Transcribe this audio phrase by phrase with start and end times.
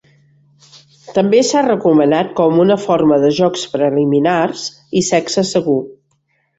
[1.17, 4.69] També s"ha recomanat com una forma de jocs preliminars
[5.03, 5.81] i sexe segur.